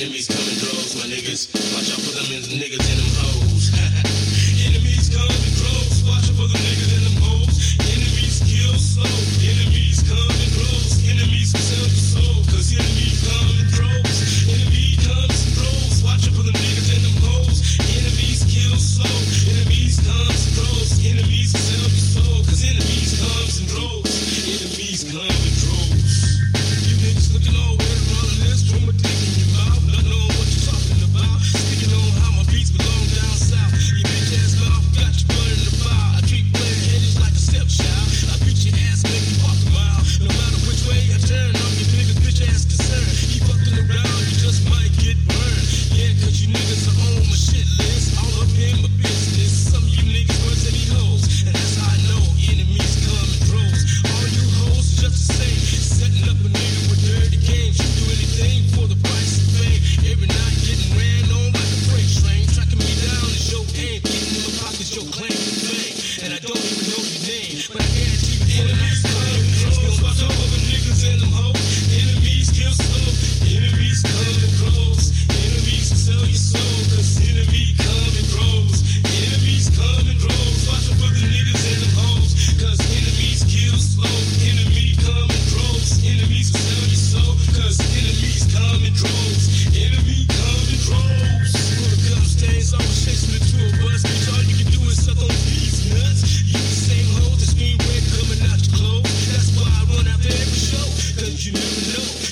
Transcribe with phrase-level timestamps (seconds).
[0.00, 1.52] Enemies coming close, my niggas.
[1.76, 3.68] Watch out for them niggas and them hoes.
[4.64, 7.76] Enemies coming close, watch out for them niggas and them hoes.
[7.84, 9.04] Enemies kill slow.
[9.44, 11.84] Enemies coming close, enemies sell
[12.16, 12.32] your.
[12.48, 16.00] Cause enemies coming close, enemy comes close.
[16.00, 17.60] Watch out for them niggas and them hoes.
[18.00, 19.04] Enemies kill slow.
[19.52, 22.40] Enemies comes close, enemies sell your.
[22.48, 24.08] Cause enemies comes and close,
[24.48, 25.59] enemies coming close.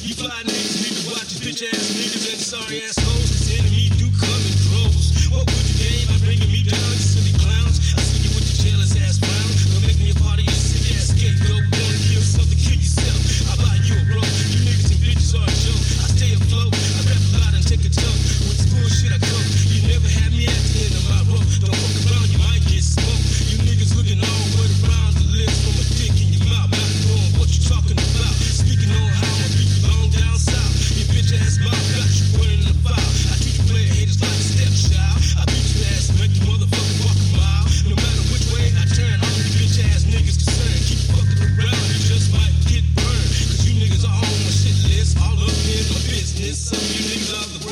[0.08, 2.97] You fly niggas need to watch your bitch ass niggas and sorry ass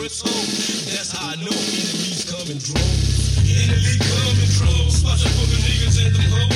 [0.07, 0.31] it's on.
[0.95, 3.39] That's how I know enemies come in droves.
[3.43, 5.03] Enemies come in droves.
[5.03, 6.56] Watch out for the niggas and the hoes.